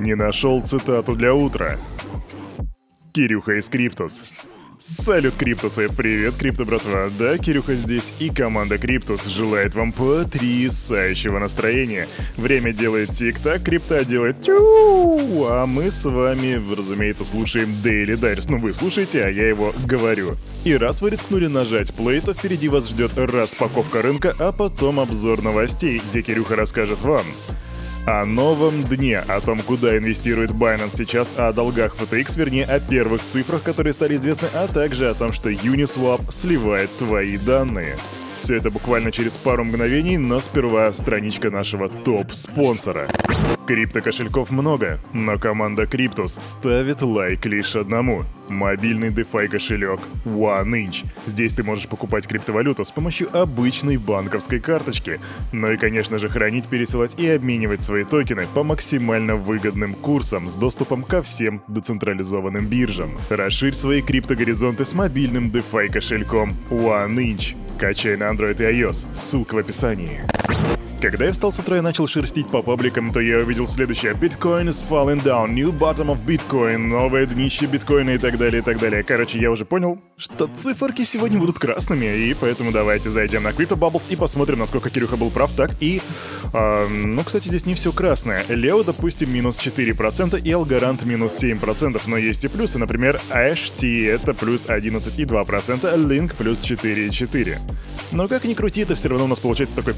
[0.00, 1.78] Не нашел цитату для утра.
[3.12, 4.24] Кирюха из Криптус.
[4.78, 5.90] Салют, Криптусы!
[5.94, 7.10] Привет, Крипто братва!
[7.18, 12.08] Да, Кирюха здесь, и команда Криптус желает вам потрясающего настроения.
[12.38, 18.46] Время делает тик-так, крипта делает тю, а мы с вами, разумеется, слушаем Daily Digest.
[18.48, 20.36] Ну, вы слушаете, а я его говорю.
[20.64, 25.42] И раз вы рискнули нажать play, то впереди вас ждет распаковка рынка, а потом обзор
[25.42, 27.26] новостей, где Кирюха расскажет вам
[28.06, 33.24] о новом дне, о том, куда инвестирует Binance сейчас, о долгах FTX, вернее, о первых
[33.24, 37.96] цифрах, которые стали известны, а также о том, что Uniswap сливает твои данные.
[38.42, 43.06] Все это буквально через пару мгновений, но сперва страничка нашего топ-спонсора.
[43.68, 48.24] Крипто-кошельков много, но команда Криптус ставит лайк лишь одному.
[48.48, 51.04] Мобильный DeFi кошелек OneInch.
[51.26, 55.20] Здесь ты можешь покупать криптовалюту с помощью обычной банковской карточки.
[55.52, 60.54] Ну и, конечно же, хранить, пересылать и обменивать свои токены по максимально выгодным курсам с
[60.54, 63.10] доступом ко всем децентрализованным биржам.
[63.28, 67.54] Расширь свои криптогоризонты с мобильным DeFi кошельком OneInch.
[67.78, 69.06] Качай на Android и iOS.
[69.12, 70.20] Ссылка в описании.
[71.00, 74.12] Когда я встал с утра и начал шерстить по пабликам, то я увидел следующее.
[74.12, 78.62] Bitcoin is falling down, new bottom of Bitcoin, новое днище биткоина и так далее, и
[78.62, 79.02] так далее.
[79.02, 83.78] Короче, я уже понял, что циферки сегодня будут красными, и поэтому давайте зайдем на Crypto
[83.78, 86.02] Bubbles и посмотрим, насколько Кирюха был прав, так и...
[86.52, 88.44] Э, ну, кстати, здесь не все красное.
[88.50, 94.34] Лео, допустим, минус 4%, и Algorand минус 7%, но есть и плюсы, например, HT это
[94.34, 97.56] плюс 11,2%, Link плюс 4,4%.
[98.12, 99.94] Но как ни крути, это все равно у нас получается такой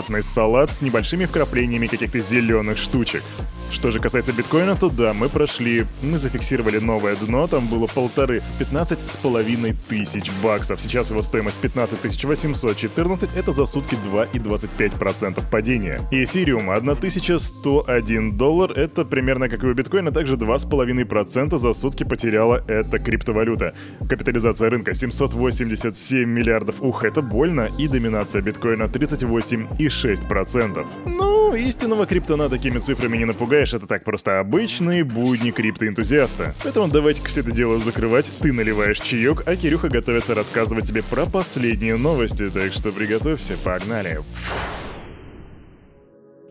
[0.00, 3.22] помидорно-томатный салат с небольшими вкраплениями каких-то зеленых штучек.
[3.70, 8.42] Что же касается биткоина, то да, мы прошли, мы зафиксировали новое дно, там было полторы,
[8.58, 10.80] 15 с половиной тысяч баксов.
[10.80, 16.00] Сейчас его стоимость 15 814, это за сутки 2,25% падения.
[16.10, 22.64] И эфириум 1101 доллар, это примерно как и у биткоина, также 2,5% за сутки потеряла
[22.66, 23.74] эта криптовалюта.
[24.08, 30.86] Капитализация рынка 787 миллиардов, ух, это больно, и доминация биткоина 38,6%.
[31.06, 36.54] Ну, истинного криптона такими цифрами не напугаешь, представляешь, это так просто обычные будни криптоэнтузиаста.
[36.62, 38.30] Поэтому давайте-ка все это дело закрывать.
[38.40, 44.20] Ты наливаешь чаек, а Кирюха готовится рассказывать тебе про последние новости, так что приготовься, погнали.
[44.32, 44.89] Фух.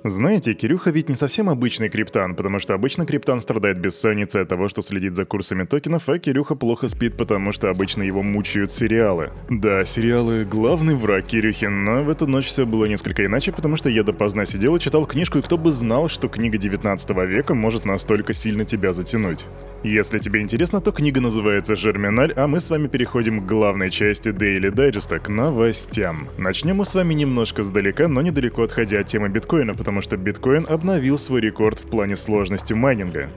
[0.03, 4.69] Знаете, Кирюха ведь не совсем обычный криптан, потому что обычно криптан страдает бессонницей от того,
[4.69, 9.31] что следит за курсами токенов, а Кирюха плохо спит, потому что обычно его мучают сериалы.
[9.49, 13.89] Да, сериалы— главный враг Кирюхи, но в эту ночь все было несколько иначе, потому что
[13.89, 17.83] я допоздна сидел и читал книжку, и кто бы знал, что книга 19 века может
[17.83, 19.45] настолько сильно тебя затянуть.
[19.83, 24.27] Если тебе интересно, то книга называется «Жерминаль», а мы с вами переходим к главной части
[24.27, 26.27] Daily Digest, к новостям.
[26.37, 30.65] Начнем мы с вами немножко сдалека, но недалеко отходя от темы биткоина, потому что биткоин
[30.67, 33.29] обновил свой рекорд в плане сложности майнинга.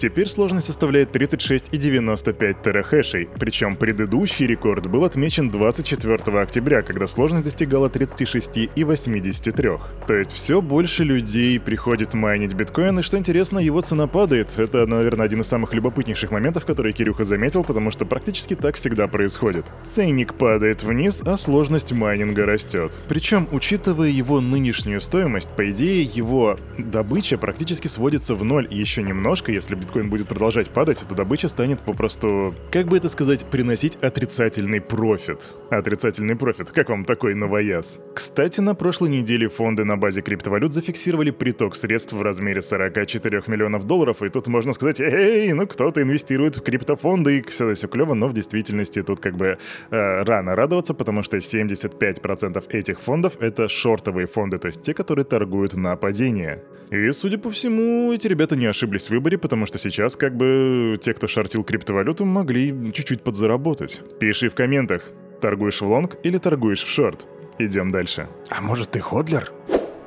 [0.00, 7.90] Теперь сложность составляет 36,95 терахэшей, причем предыдущий рекорд был отмечен 24 октября, когда сложность достигала
[7.90, 9.78] 36,83.
[10.06, 14.54] То есть все больше людей приходит майнить биткоин, и что интересно, его цена падает.
[14.56, 19.06] Это, наверное, один из самых любопытнейших моментов, которые Кирюха заметил, потому что практически так всегда
[19.06, 19.66] происходит.
[19.84, 22.96] Ценник падает вниз, а сложность майнинга растет.
[23.06, 29.02] Причем, учитывая его нынешнюю стоимость, по идее, его добыча практически сводится в ноль, и еще
[29.02, 33.44] немножко, если биткоин биткоин будет продолжать падать, то добыча станет попросту, как бы это сказать,
[33.44, 35.40] приносить отрицательный профит.
[35.70, 37.98] Отрицательный профит, как вам такой новояз?
[38.14, 43.84] Кстати, на прошлой неделе фонды на базе криптовалют зафиксировали приток средств в размере 44 миллионов
[43.84, 48.14] долларов, и тут можно сказать, эй, ну кто-то инвестирует в криптофонды, и все, все клево,
[48.14, 49.58] но в действительности тут как бы
[49.90, 55.24] э, рано радоваться, потому что 75% этих фондов это шортовые фонды, то есть те, которые
[55.24, 56.62] торгуют на падение.
[56.90, 60.98] И, судя по всему, эти ребята не ошиблись в выборе, потому что сейчас как бы
[61.00, 64.00] те, кто шортил криптовалюту, могли чуть-чуть подзаработать.
[64.18, 65.04] Пиши в комментах,
[65.40, 67.26] торгуешь в лонг или торгуешь в шорт.
[67.60, 68.28] Идем дальше.
[68.48, 69.52] А может ты ходлер?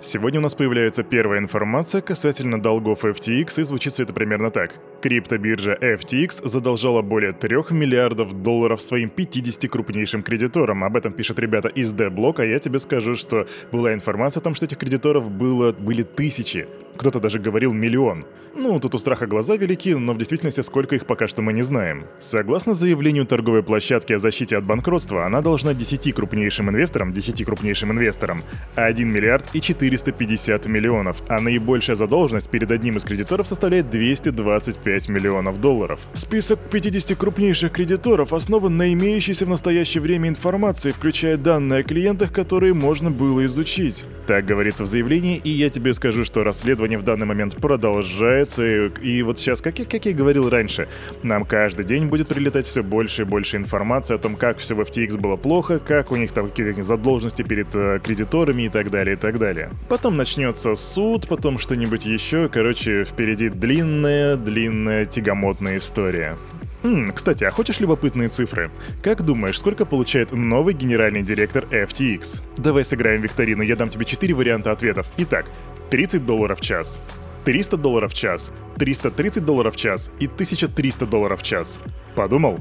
[0.01, 4.73] Сегодня у нас появляется первая информация касательно долгов FTX, и звучит все это примерно так.
[5.03, 10.85] Криптобиржа FTX задолжала более 3 миллиардов долларов своим 50 крупнейшим кредиторам.
[10.85, 14.55] Об этом пишут ребята из D-Block, а я тебе скажу, что была информация о том,
[14.55, 16.67] что этих кредиторов было, были тысячи.
[16.95, 18.25] Кто-то даже говорил миллион.
[18.55, 21.63] Ну, тут у страха глаза велики, но в действительности сколько их пока что мы не
[21.63, 22.05] знаем.
[22.19, 27.91] Согласно заявлению торговой площадки о защите от банкротства, она должна 10 крупнейшим инвесторам, 10 крупнейшим
[27.91, 28.43] инвесторам,
[28.75, 35.59] 1 миллиард и 450 миллионов, а наибольшая задолженность перед одним из кредиторов составляет 225 миллионов
[35.61, 35.99] долларов.
[36.13, 42.31] Список 50 крупнейших кредиторов основан на имеющейся в настоящее время информации, включая данные о клиентах,
[42.31, 44.05] которые можно было изучить.
[44.27, 49.21] Так говорится в заявлении, и я тебе скажу, что расследование в данный момент продолжается, и
[49.21, 50.87] вот сейчас, как я, как я говорил раньше,
[51.23, 54.79] нам каждый день будет прилетать все больше и больше информации о том, как все в
[54.79, 59.15] FTX было плохо, как у них там какие-то задолженности перед э, кредиторами и так далее,
[59.15, 59.69] и так далее.
[59.89, 66.37] Потом начнется суд, потом что-нибудь еще, короче, впереди длинная, длинная, тягомотная история.
[66.83, 68.69] М, кстати, а хочешь любопытные цифры?
[69.01, 72.41] Как думаешь, сколько получает новый генеральный директор FTX?
[72.57, 75.07] Давай сыграем викторину, я дам тебе 4 варианта ответов.
[75.17, 75.45] Итак,
[75.89, 76.99] 30 долларов в час,
[77.45, 81.79] 300 долларов в час, 330 долларов в час и 1300 долларов в час.
[82.15, 82.59] Подумал?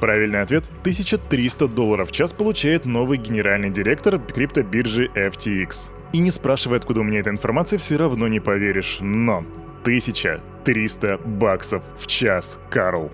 [0.00, 5.90] Правильный ответ– 1300 долларов в час получает новый генеральный директор криптобиржи FTX.
[6.12, 9.44] И не спрашивай, откуда у меня эта информация, все равно не поверишь, но
[9.82, 13.10] 1300 баксов в час, Карл.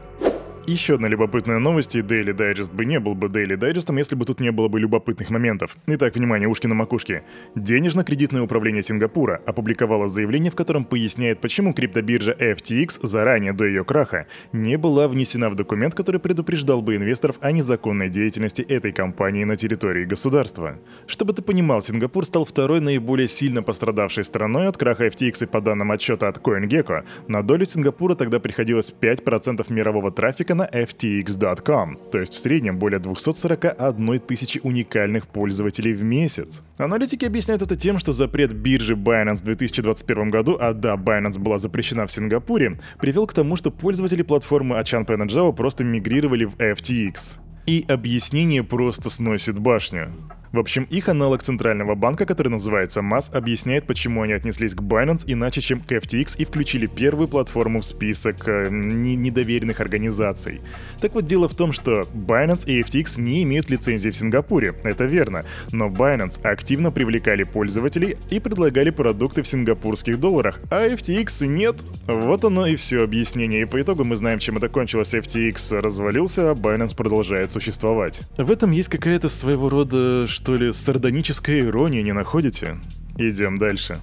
[0.68, 4.24] Еще одна любопытная новость, и Daily Digest бы не был бы Daily Digest, если бы
[4.24, 5.76] тут не было бы любопытных моментов.
[5.86, 7.22] Итак, внимание, ушки на макушке.
[7.54, 14.26] Денежно-кредитное управление Сингапура опубликовало заявление, в котором поясняет, почему криптобиржа FTX заранее до ее краха
[14.52, 19.56] не была внесена в документ, который предупреждал бы инвесторов о незаконной деятельности этой компании на
[19.56, 20.80] территории государства.
[21.06, 25.60] Чтобы ты понимал, Сингапур стал второй наиболее сильно пострадавшей страной от краха FTX, и по
[25.60, 32.18] данным отчета от CoinGecko, на долю Сингапура тогда приходилось 5% мирового трафика на FTX.com, то
[32.18, 36.62] есть в среднем более 241 тысячи уникальных пользователей в месяц.
[36.78, 41.58] Аналитики объясняют это тем, что запрет биржи Binance в 2021 году, а да, Binance была
[41.58, 46.56] запрещена в Сингапуре, привел к тому, что пользователи платформы Achanpen и Java просто мигрировали в
[46.56, 47.38] FTX.
[47.66, 50.12] И объяснение просто сносит башню.
[50.52, 55.24] В общем, их аналог центрального банка, который называется MAS, объясняет, почему они отнеслись к Binance
[55.26, 60.60] иначе, чем к FTX и включили первую платформу в список э, не недоверенных организаций.
[61.00, 65.04] Так вот, дело в том, что Binance и FTX не имеют лицензии в Сингапуре, это
[65.04, 71.84] верно, но Binance активно привлекали пользователей и предлагали продукты в сингапурских долларах, а FTX нет.
[72.06, 75.14] Вот оно и все объяснение, и по итогу мы знаем, чем это кончилось.
[75.14, 78.20] FTX развалился, а Binance продолжает существовать.
[78.36, 82.78] В этом есть какая-то своего рода что ли, сардоническая ирония, не находите?
[83.16, 83.98] Идем дальше.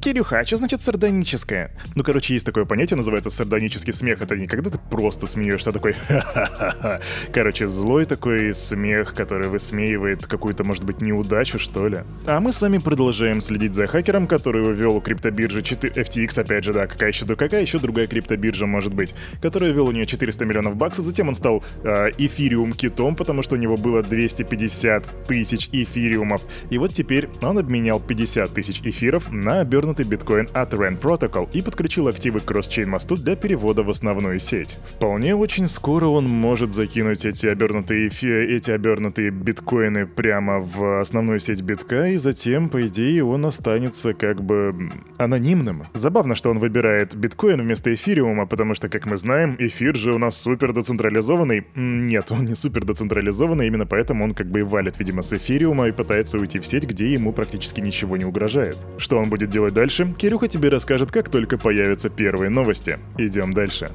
[0.00, 1.72] Кирюха, а что значит сардоническое?
[1.94, 4.22] Ну, короче, есть такое понятие, называется сардонический смех.
[4.22, 7.00] Это не когда ты просто смеешься, а такой ха-ха-ха.
[7.32, 12.00] Короче, злой такой смех, который высмеивает какую-то, может быть, неудачу, что ли.
[12.26, 15.92] А мы с вами продолжаем следить за хакером, который увел у криптобиржи 4...
[15.94, 19.92] FTX, опять же, да, какая еще, какая еще другая криптобиржа может быть, который ввел у
[19.92, 24.02] нее 400 миллионов баксов, затем он стал э, эфириум китом, потому что у него было
[24.02, 26.42] 250 тысяч эфириумов.
[26.70, 31.48] И вот теперь он обменял 50 тысяч эфиров на обернутый развернутый биткоин от RAN Protocol
[31.52, 34.78] и подключил активы к кросс-чейн мосту для перевода в основную сеть.
[34.84, 41.62] Вполне очень скоро он может закинуть эти обернутые, эти обернутые биткоины прямо в основную сеть
[41.62, 45.84] битка, и затем, по идее, он останется как бы анонимным.
[45.94, 50.18] Забавно, что он выбирает биткоин вместо эфириума, потому что, как мы знаем, эфир же у
[50.18, 51.66] нас супер децентрализованный.
[51.74, 55.88] Нет, он не супер децентрализованный, именно поэтому он как бы и валит, видимо, с эфириума
[55.88, 58.76] и пытается уйти в сеть, где ему практически ничего не угрожает.
[58.98, 62.98] Что он будет делать дальше, Кирюха тебе расскажет, как только появятся первые новости.
[63.18, 63.90] Идем дальше.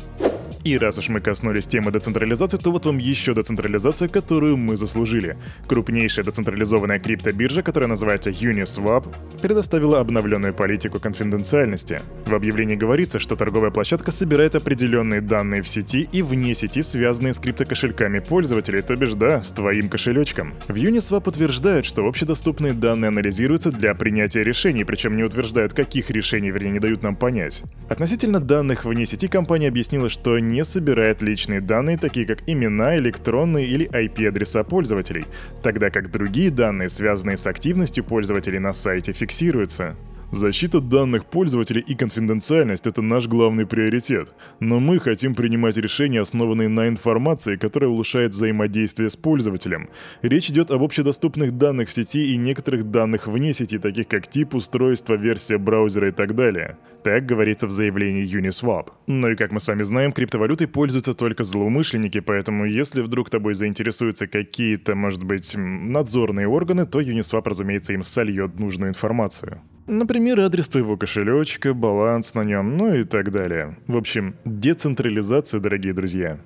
[0.63, 5.37] И раз уж мы коснулись темы децентрализации, то вот вам еще децентрализация, которую мы заслужили.
[5.67, 9.07] Крупнейшая децентрализованная криптобиржа, которая называется Uniswap,
[9.41, 12.01] предоставила обновленную политику конфиденциальности.
[12.27, 17.33] В объявлении говорится, что торговая площадка собирает определенные данные в сети и вне сети, связанные
[17.33, 20.53] с криптокошельками пользователей, то бишь да, с твоим кошелечком.
[20.67, 26.51] В Uniswap утверждают, что общедоступные данные анализируются для принятия решений, причем не утверждают, каких решений,
[26.51, 27.63] вернее, не дают нам понять.
[27.89, 33.65] Относительно данных вне сети компания объяснила, что не собирает личные данные, такие как имена, электронные
[33.65, 35.25] или IP-адреса пользователей,
[35.63, 39.95] тогда как другие данные, связанные с активностью пользователей на сайте, фиксируются.
[40.31, 44.31] Защита данных пользователей и конфиденциальность— это наш главный приоритет.
[44.61, 49.89] Но мы хотим принимать решения, основанные на информации, которая улучшает взаимодействие с пользователем.
[50.21, 54.55] Речь идет об общедоступных данных в сети и некоторых данных вне сети, таких как тип
[54.55, 56.77] устройства, версия браузера и так далее.
[57.03, 58.87] Так говорится в заявлении Uniswap.
[59.07, 63.53] Ну и как мы с вами знаем, криптовалютой пользуются только злоумышленники, поэтому если вдруг тобой
[63.53, 69.61] заинтересуются какие-то, может быть, надзорные органы, то Uniswap, разумеется, им сольет нужную информацию.
[69.87, 73.77] Например, адрес твоего кошелечка, баланс на нем, ну и так далее.
[73.87, 76.39] В общем, децентрализация, дорогие друзья.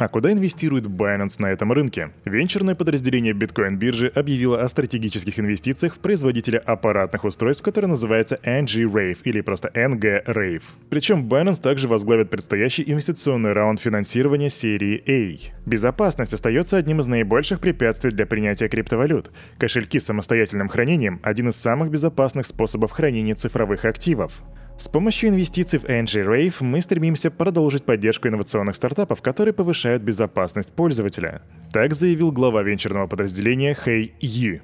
[0.00, 2.12] А куда инвестирует Binance на этом рынке?
[2.24, 9.18] Венчурное подразделение биткоин-биржи объявило о стратегических инвестициях в производителя аппаратных устройств, который называется NG Rave
[9.24, 10.62] или просто NG Rave.
[10.88, 15.52] Причем Binance также возглавит предстоящий инвестиционный раунд финансирования серии A.
[15.66, 19.30] Безопасность остается одним из наибольших препятствий для принятия криптовалют.
[19.58, 24.40] Кошельки с самостоятельным хранением– один из самых безопасных способов хранения цифровых активов.
[24.80, 30.72] С помощью инвестиций в NG Rave мы стремимся продолжить поддержку инновационных стартапов, которые повышают безопасность
[30.72, 31.42] пользователя.
[31.70, 34.62] Так заявил глава венчурного подразделения Хэй Ю.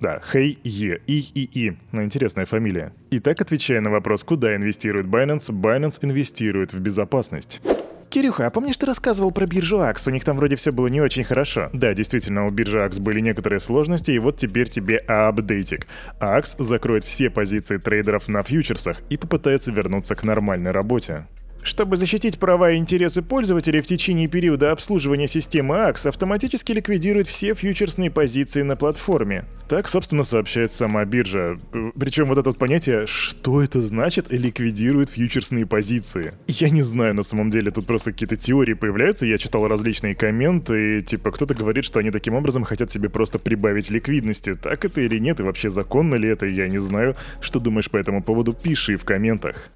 [0.00, 2.92] Да, Хэй Е, И И И, ну интересная фамилия.
[3.10, 7.60] Итак, отвечая на вопрос, куда инвестирует Binance, Binance инвестирует в безопасность.
[8.10, 10.06] Кирюха, а помнишь, ты рассказывал про биржу Акс?
[10.06, 11.70] У них там вроде все было не очень хорошо.
[11.72, 15.86] Да, действительно, у биржи Акс были некоторые сложности, и вот теперь тебе апдейтик.
[16.20, 21.26] Акс закроет все позиции трейдеров на фьючерсах и попытается вернуться к нормальной работе.
[21.66, 27.54] Чтобы защитить права и интересы пользователей в течение периода обслуживания системы AX автоматически ликвидирует все
[27.54, 29.46] фьючерсные позиции на платформе.
[29.68, 31.56] Так, собственно, сообщает сама биржа.
[31.98, 36.34] Причем вот это вот понятие, что это значит, ликвидирует фьючерсные позиции.
[36.46, 40.98] Я не знаю, на самом деле, тут просто какие-то теории появляются, я читал различные комменты,
[40.98, 44.54] и типа кто-то говорит, что они таким образом хотят себе просто прибавить ликвидности.
[44.54, 47.16] Так это или нет, и вообще законно ли это, я не знаю.
[47.40, 49.72] Что думаешь по этому поводу, пиши в комментах.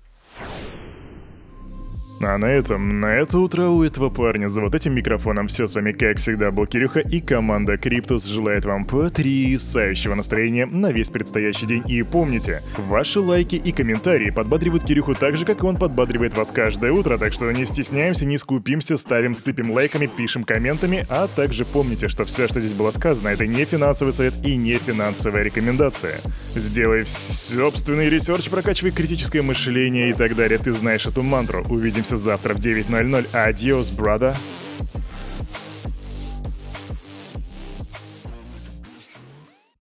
[2.23, 5.75] А на этом, на это утро у этого парня за вот этим микрофоном все с
[5.75, 11.65] вами, как всегда, был Кирюха и команда Криптус желает вам потрясающего настроения на весь предстоящий
[11.65, 11.83] день.
[11.89, 16.51] И помните, ваши лайки и комментарии подбадривают Кирюху так же, как и он подбадривает вас
[16.51, 21.65] каждое утро, так что не стесняемся, не скупимся, ставим, сыпем лайками, пишем комментами, а также
[21.65, 26.21] помните, что все, что здесь было сказано, это не финансовый совет и не финансовая рекомендация.
[26.55, 30.59] Сделай собственный research, прокачивай критическое мышление и так далее.
[30.59, 31.65] Ты знаешь эту мантру.
[31.71, 33.27] Увидимся Увидимся завтра в 9.00.
[33.33, 34.35] Adios, brother.